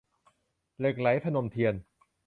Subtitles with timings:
[0.79, 1.75] เหล็กไหล- พนมเทียน